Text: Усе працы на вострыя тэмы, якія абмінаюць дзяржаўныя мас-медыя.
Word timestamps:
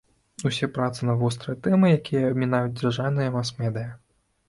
Усе 0.49 0.69
працы 0.77 1.09
на 1.09 1.15
вострыя 1.19 1.61
тэмы, 1.69 1.93
якія 1.99 2.25
абмінаюць 2.33 2.75
дзяржаўныя 2.83 3.39
мас-медыя. 3.41 3.91